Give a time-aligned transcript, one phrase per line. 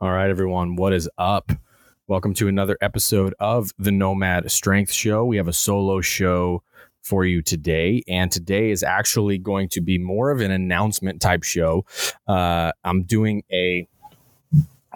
[0.00, 1.50] All right, everyone, what is up?
[2.06, 5.24] Welcome to another episode of the Nomad Strength Show.
[5.24, 6.62] We have a solo show
[7.02, 11.42] for you today, and today is actually going to be more of an announcement type
[11.42, 11.84] show.
[12.28, 13.88] Uh, I'm doing a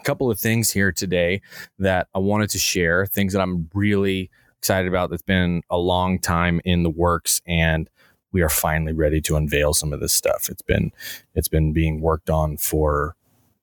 [0.04, 1.40] couple of things here today
[1.80, 6.20] that I wanted to share, things that I'm really excited about that's been a long
[6.20, 7.90] time in the works and
[8.30, 10.48] we are finally ready to unveil some of this stuff.
[10.48, 10.92] It's been
[11.34, 13.16] it's been being worked on for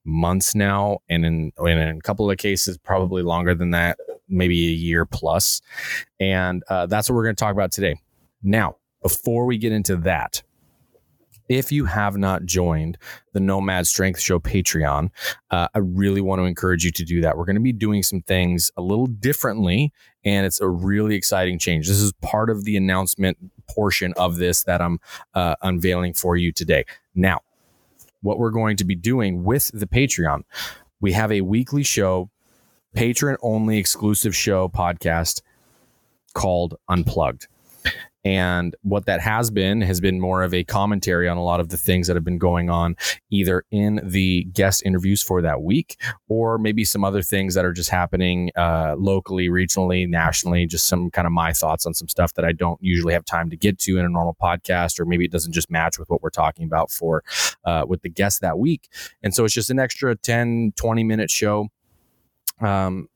[0.05, 4.71] months now, and in, in a couple of cases, probably longer than that, maybe a
[4.71, 5.61] year plus.
[6.19, 7.99] And uh, that's what we're going to talk about today.
[8.41, 10.41] Now, before we get into that,
[11.49, 12.97] if you have not joined
[13.33, 15.09] the Nomad Strength Show Patreon,
[15.49, 17.37] uh, I really want to encourage you to do that.
[17.37, 19.91] We're going to be doing some things a little differently,
[20.23, 21.87] and it's a really exciting change.
[21.87, 23.37] This is part of the announcement
[23.67, 24.99] portion of this that I'm
[25.33, 26.85] uh, unveiling for you today.
[27.15, 27.41] Now,
[28.21, 30.43] what we're going to be doing with the Patreon.
[31.01, 32.29] We have a weekly show,
[32.93, 35.41] patron only exclusive show podcast
[36.33, 37.47] called Unplugged.
[38.25, 41.69] And what that has been has been more of a commentary on a lot of
[41.69, 42.97] the things that have been going on,
[43.29, 45.97] either in the guest interviews for that week,
[46.27, 50.65] or maybe some other things that are just happening uh, locally, regionally, nationally.
[50.65, 53.49] Just some kind of my thoughts on some stuff that I don't usually have time
[53.51, 56.21] to get to in a normal podcast, or maybe it doesn't just match with what
[56.21, 57.23] we're talking about for
[57.63, 58.89] uh, with the guest that week.
[59.23, 61.69] And so it's just an extra 10, 20 minute show
[62.59, 63.07] um,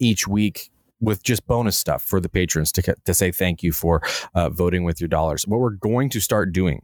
[0.00, 4.02] each week with just bonus stuff for the patrons to, to say thank you for
[4.34, 5.46] uh, voting with your dollars.
[5.46, 6.82] What we're going to start doing,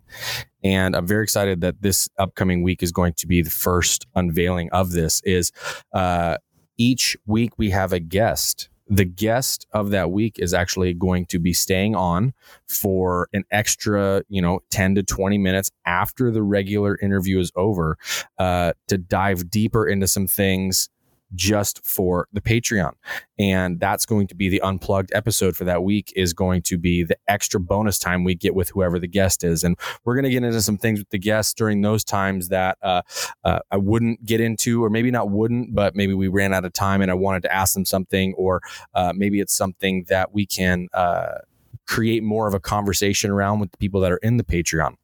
[0.65, 4.71] and I'm very excited that this upcoming week is going to be the first unveiling
[4.73, 5.53] of this, is
[5.93, 6.39] uh,
[6.79, 8.69] each week we have a guest.
[8.89, 12.35] The guest of that week is actually going to be staying on
[12.69, 17.99] for an extra, you know, 10 to 20 minutes after the regular interview is over
[18.39, 20.89] uh, to dive deeper into some things
[21.35, 22.93] just for the Patreon.
[23.39, 27.03] And that's going to be the unplugged episode for that week is going to be
[27.03, 29.65] the extra bonus time we get with whoever the guest is.
[29.65, 32.79] And we're going to get into some things with the guests during those times that
[32.83, 33.03] uh,
[33.45, 36.73] uh, I wouldn't get into, or maybe not wouldn't, but maybe we ran out of
[36.73, 38.61] time and I wanted to ask them something, or
[38.95, 41.39] uh, maybe it's something that we can uh,
[41.87, 44.95] create more of a conversation around with the people that are in the Patreon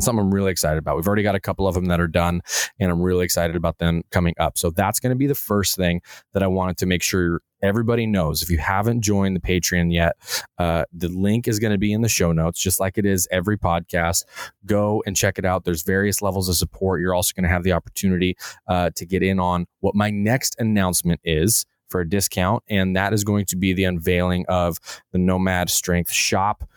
[0.00, 0.96] something I'm really excited about.
[0.96, 2.40] We've already got a couple of them that are done,
[2.80, 4.58] and I'm really excited about them coming up.
[4.58, 6.00] So that's going to be the first thing
[6.32, 8.42] that I wanted to make sure everybody knows.
[8.42, 10.16] If you haven't joined the Patreon yet,
[10.58, 13.28] uh, the link is going to be in the show notes, just like it is
[13.30, 14.24] every podcast.
[14.66, 15.64] Go and check it out.
[15.64, 17.00] There's various levels of support.
[17.00, 18.36] You're also going to have the opportunity
[18.66, 23.12] uh, to get in on what my next announcement is for a discount, and that
[23.12, 24.78] is going to be the unveiling of
[25.12, 26.68] the Nomad Strength Shop.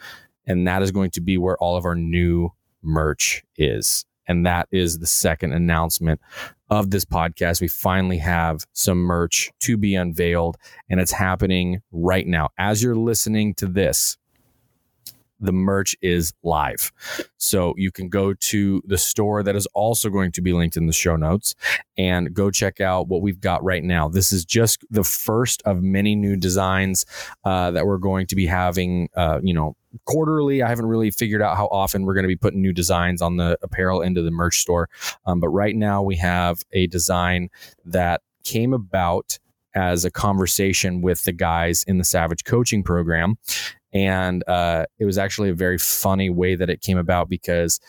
[0.46, 2.52] And that is going to be where all of our new
[2.86, 4.06] merch is.
[4.28, 6.20] And that is the second announcement
[6.70, 7.62] of this podcast.
[7.62, 10.58] We finally have some merch to be unveiled,
[10.90, 12.50] and it's happening right now.
[12.58, 14.18] As you're listening to this,
[15.40, 16.92] the merch is live.
[17.38, 20.88] So you can go to the store that is also going to be linked in
[20.88, 21.56] the show notes
[21.98, 24.08] and go check out what we've got right now.
[24.10, 27.06] This is just the first of many new designs
[27.44, 30.62] uh, that we're going to be having, uh, you know, quarterly.
[30.62, 33.38] I haven't really figured out how often we're going to be putting new designs on
[33.38, 34.90] the apparel into the merch store.
[35.26, 37.50] Um, but right now we have a design
[37.86, 39.40] that came about
[39.76, 43.36] as a conversation with the guys in the Savage coaching program.
[43.96, 47.80] And uh, it was actually a very funny way that it came about because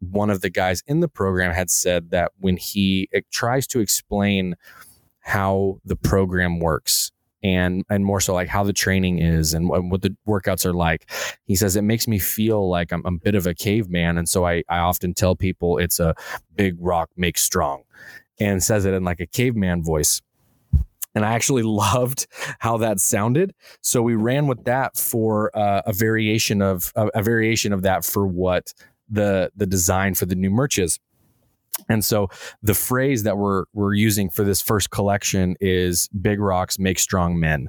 [0.00, 4.56] one of the guys in the program had said that when he tries to explain
[5.20, 7.12] how the program works
[7.42, 11.10] and and more so like how the training is and what the workouts are like.
[11.44, 14.28] He says it makes me feel like I'm, I'm a bit of a caveman, and
[14.28, 16.14] so I I often tell people it's a
[16.54, 17.82] big rock makes strong,
[18.40, 20.22] and says it in like a caveman voice
[21.16, 22.28] and I actually loved
[22.60, 23.52] how that sounded.
[23.80, 28.04] So we ran with that for uh, a variation of a, a, variation of that
[28.04, 28.72] for what
[29.08, 31.00] the the design for the new merch is.
[31.88, 32.28] And so
[32.62, 37.38] the phrase that we're we're using for this first collection is "Big rocks make strong
[37.38, 37.68] men,"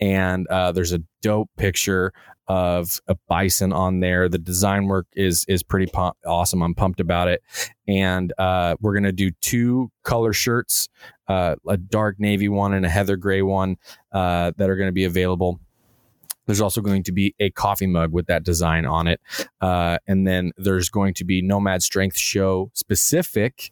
[0.00, 2.12] and uh, there's a dope picture
[2.48, 4.28] of a bison on there.
[4.28, 5.90] The design work is is pretty
[6.26, 6.62] awesome.
[6.62, 7.42] I'm pumped about it.
[7.86, 10.88] And uh, we're gonna do two color shirts,
[11.28, 13.76] uh, a dark navy one and a heather gray one,
[14.12, 15.60] uh, that are going to be available.
[16.46, 19.20] There's also going to be a coffee mug with that design on it,
[19.60, 23.70] uh, and then there's going to be Nomad Strength Show specific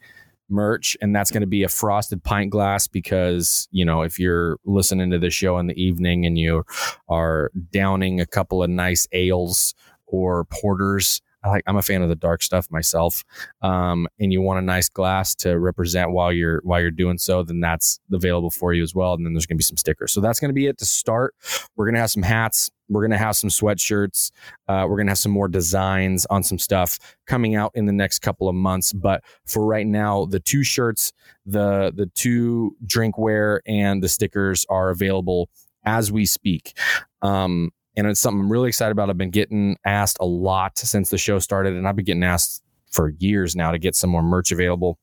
[0.49, 4.59] merch and that's going to be a frosted pint glass because you know if you're
[4.65, 6.65] listening to the show in the evening and you
[7.09, 9.75] are downing a couple of nice ales
[10.07, 13.25] or porters I like I'm a fan of the dark stuff myself.
[13.63, 17.43] Um, and you want a nice glass to represent while you're while you're doing so,
[17.43, 19.15] then that's available for you as well.
[19.15, 20.13] And then there's gonna be some stickers.
[20.13, 21.35] So that's gonna be it to start.
[21.77, 22.71] We're gonna have some hats.
[22.89, 24.31] We're gonna have some sweatshirts.
[24.69, 28.21] Uh, we're gonna have some more designs on some stuff coming out in the next
[28.21, 28.93] couple of months.
[28.93, 31.13] But for right now, the two shirts,
[31.45, 35.49] the the two drinkware, and the stickers are available
[35.85, 36.77] as we speak.
[37.23, 39.11] Um, and it's something I'm really excited about.
[39.11, 42.63] I've been getting asked a lot since the show started, and I've been getting asked
[42.91, 44.99] for years now to get some more merch available.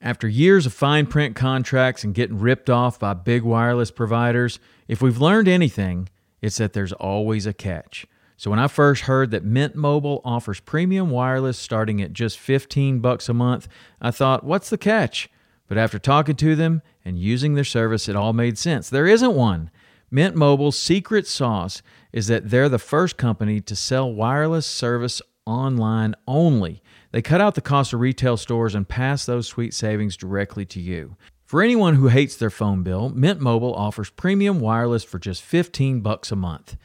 [0.00, 4.58] After years of fine print contracts and getting ripped off by big wireless providers,
[4.88, 6.08] if we've learned anything,
[6.42, 8.06] it's that there's always a catch.
[8.36, 13.00] So when I first heard that Mint Mobile offers premium wireless starting at just 15
[13.00, 13.66] bucks a month,
[14.00, 15.30] I thought, what's the catch?
[15.66, 18.90] But after talking to them and using their service, it all made sense.
[18.90, 19.70] There isn't one.
[20.10, 21.82] Mint Mobile's secret sauce
[22.12, 26.82] is that they're the first company to sell wireless service online only.
[27.12, 30.80] They cut out the cost of retail stores and pass those sweet savings directly to
[30.80, 31.16] you.
[31.44, 36.00] For anyone who hates their phone bill, Mint Mobile offers premium wireless for just 15
[36.00, 36.76] bucks a month.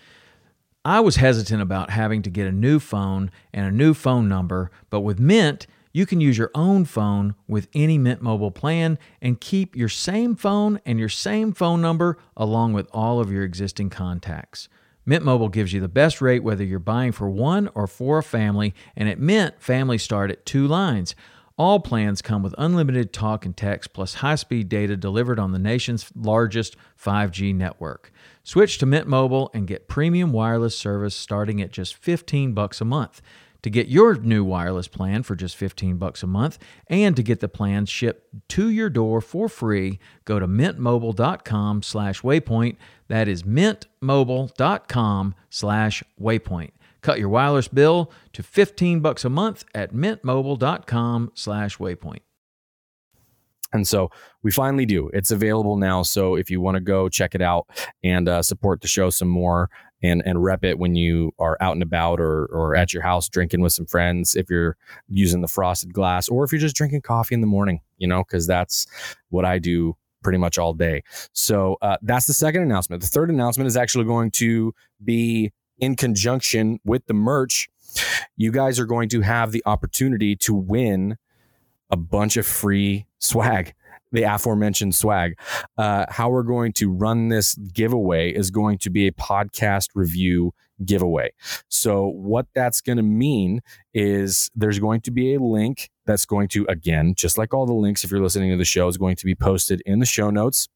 [0.86, 4.72] I was hesitant about having to get a new phone and a new phone number,
[4.90, 9.42] but with Mint, you can use your own phone with any Mint Mobile plan and
[9.42, 13.90] keep your same phone and your same phone number along with all of your existing
[13.90, 14.70] contacts.
[15.06, 18.24] Mint Mobile gives you the best rate whether you're buying for one or for a
[18.24, 21.16] family, and at Mint, families start at two lines.
[21.58, 26.10] All plans come with unlimited talk and text plus high-speed data delivered on the nation's
[26.16, 28.12] largest 5G network.
[28.44, 32.86] Switch to Mint Mobile and get premium wireless service starting at just 15 bucks a
[32.86, 33.22] month.
[33.64, 37.42] To get your new wireless plan for just 15 bucks a month and to get
[37.42, 42.78] the plan shipped to your door for free, go to mintmobile.com slash waypoint.
[43.08, 46.72] That is mintmobile.com slash waypoint.
[47.02, 52.22] Cut your wireless bill to 15 bucks a month at mintmobile.com slash waypoint.
[53.74, 54.12] And so
[54.44, 55.10] we finally do.
[55.14, 56.04] It's available now.
[56.04, 57.68] So if you want to go check it out
[58.04, 59.70] and uh, support the show some more,
[60.02, 63.30] and and rep it when you are out and about or or at your house
[63.30, 64.78] drinking with some friends if you're
[65.08, 68.24] using the frosted glass or if you're just drinking coffee in the morning you know
[68.24, 68.88] because that's
[69.30, 71.04] what i do pretty much all day.
[71.34, 73.02] So uh, that's the second announcement.
[73.02, 77.70] The third announcement is actually going to be in conjunction with the merch.
[78.38, 81.18] You guys are going to have the opportunity to win
[81.90, 83.74] a bunch of free swag
[84.12, 85.38] the aforementioned swag.
[85.78, 90.54] Uh, how we're going to run this giveaway is going to be a podcast review
[90.86, 91.32] giveaway.
[91.70, 93.62] So, what that's going to mean
[93.94, 97.74] is there's going to be a link that's going to, again, just like all the
[97.74, 100.30] links, if you're listening to the show, is going to be posted in the show
[100.30, 100.68] notes.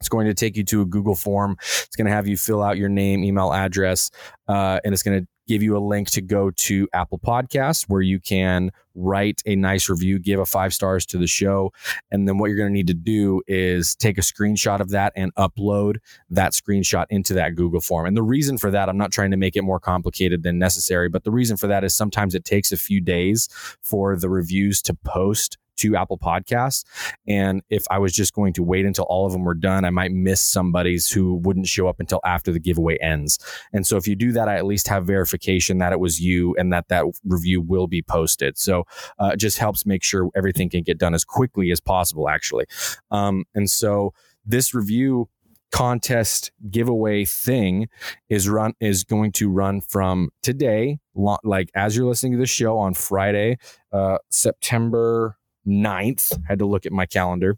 [0.00, 1.56] It's going to take you to a Google form.
[1.60, 4.10] It's going to have you fill out your name, email address,
[4.48, 8.00] uh, and it's going to give you a link to go to Apple Podcasts where
[8.00, 11.72] you can write a nice review, give a five stars to the show.
[12.10, 15.12] And then what you're going to need to do is take a screenshot of that
[15.16, 15.96] and upload
[16.30, 18.06] that screenshot into that Google form.
[18.06, 21.08] And the reason for that, I'm not trying to make it more complicated than necessary,
[21.08, 23.48] but the reason for that is sometimes it takes a few days
[23.80, 26.84] for the reviews to post to Apple Podcasts.
[27.26, 29.90] And if I was just going to wait until all of them were done, I
[29.90, 33.38] might miss somebody's who wouldn't show up until after the giveaway ends.
[33.72, 36.54] And so if you do that, I at least have verification that it was you
[36.56, 38.58] and that that review will be posted.
[38.58, 38.84] So
[39.18, 42.66] uh, just helps make sure everything can get done as quickly as possible, actually.
[43.10, 44.12] Um, and so
[44.44, 45.28] this review
[45.70, 47.88] contest giveaway thing
[48.28, 50.98] is run is going to run from today
[51.44, 53.56] like as you're listening to the show on friday
[53.92, 56.38] uh september 9th.
[56.46, 57.56] Had to look at my calendar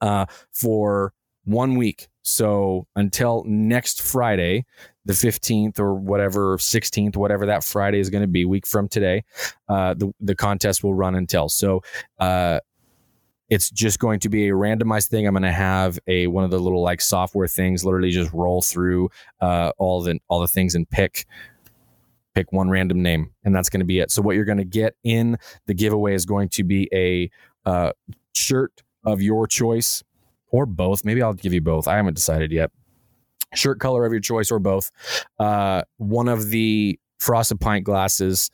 [0.00, 1.12] uh, for
[1.44, 2.08] one week.
[2.22, 4.64] So until next Friday,
[5.04, 9.24] the 15th or whatever, 16th, whatever that Friday is going to be, week from today,
[9.68, 11.48] uh, the, the contest will run until.
[11.48, 11.82] So,
[12.18, 12.60] uh,
[13.50, 15.26] it's just going to be a randomized thing.
[15.26, 18.62] I'm going to have a one of the little like software things, literally just roll
[18.62, 21.26] through uh, all the all the things and pick
[22.34, 24.64] pick one random name and that's going to be it so what you're going to
[24.64, 27.30] get in the giveaway is going to be a
[27.68, 27.92] uh,
[28.32, 30.02] shirt of your choice
[30.50, 32.70] or both maybe i'll give you both i haven't decided yet
[33.54, 34.90] shirt color of your choice or both
[35.38, 38.50] uh, one of the frosted pint glasses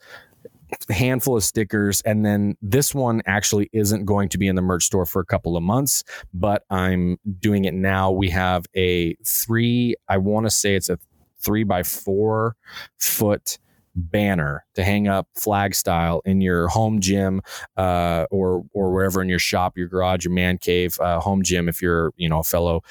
[0.89, 4.85] handful of stickers and then this one actually isn't going to be in the merch
[4.85, 6.01] store for a couple of months
[6.33, 10.97] but i'm doing it now we have a three i want to say it's a
[11.41, 12.55] three by four
[12.97, 13.57] foot
[13.95, 17.41] banner to hang up flag style in your home gym
[17.77, 21.67] uh, or or wherever in your shop, your garage, your man cave, uh, home gym.
[21.67, 22.83] If you're you know a fellow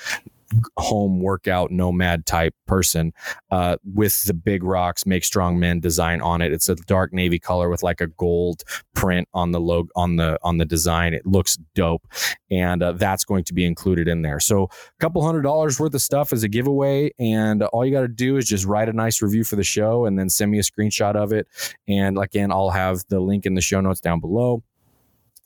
[0.77, 3.13] home workout nomad type person
[3.51, 6.53] uh, with the big rocks make strong men design on it.
[6.53, 8.63] It's a dark navy color with like a gold
[8.95, 11.15] print on the logo on the on the design.
[11.15, 12.07] It looks dope
[12.51, 14.41] and uh, that's going to be included in there.
[14.41, 18.03] So a couple hundred dollars worth of stuff is a giveaway and all you got
[18.03, 20.59] to do is just write a nice review for the show and then send me
[20.59, 21.47] a screenshot of it.
[21.89, 24.63] And again i'll have the link in the show notes down below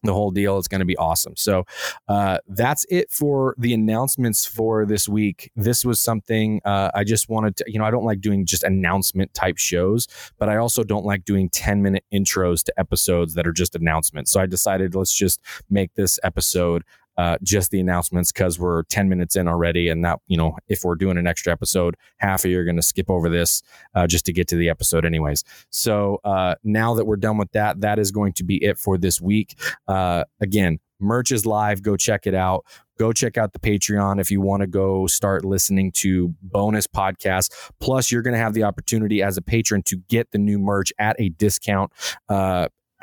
[0.04, 0.58] the whole deal.
[0.58, 1.34] It's going to be awesome.
[1.36, 1.64] So
[2.08, 5.50] uh, that's it for the announcements for this week.
[5.56, 8.62] This was something uh, I just wanted to, you know, I don't like doing just
[8.62, 10.06] announcement type shows,
[10.38, 14.30] but I also don't like doing 10 minute intros to episodes that are just announcements.
[14.30, 16.84] So I decided let's just make this episode
[17.16, 19.88] uh, just the announcements because we're 10 minutes in already.
[19.88, 22.76] And that, you know, if we're doing an extra episode, half of you are going
[22.76, 23.62] to skip over this
[23.94, 25.44] uh, just to get to the episode, anyways.
[25.70, 28.98] So uh, now that we're done with that, that is going to be it for
[28.98, 29.58] this week.
[29.86, 31.82] Uh, again, merch is live.
[31.82, 32.64] Go check it out.
[32.98, 37.50] Go check out the Patreon if you want to go start listening to bonus podcasts.
[37.80, 40.92] Plus, you're going to have the opportunity as a patron to get the new merch
[40.98, 41.92] at a discount.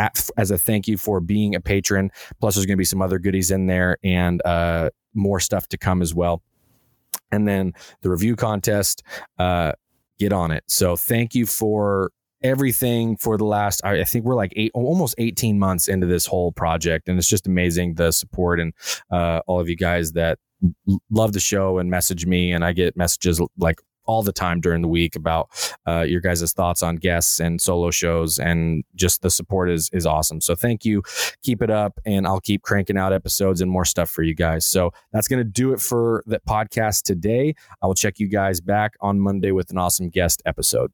[0.01, 2.09] At, as a thank you for being a patron.
[2.39, 5.77] Plus, there's going to be some other goodies in there and uh, more stuff to
[5.77, 6.41] come as well.
[7.31, 9.03] And then the review contest,
[9.37, 9.73] uh,
[10.17, 10.63] get on it.
[10.67, 12.11] So thank you for
[12.43, 16.51] everything for the last I think we're like eight almost 18 months into this whole
[16.51, 18.73] project and it's just amazing the support and
[19.11, 20.39] uh, all of you guys that
[21.11, 24.81] love the show and message me and I get messages like all the time during
[24.81, 25.49] the week about
[25.87, 30.05] uh, your guys' thoughts on guests and solo shows, and just the support is is
[30.05, 30.41] awesome.
[30.41, 31.03] So thank you,
[31.43, 34.65] keep it up, and I'll keep cranking out episodes and more stuff for you guys.
[34.65, 37.55] So that's gonna do it for the podcast today.
[37.81, 40.91] I will check you guys back on Monday with an awesome guest episode.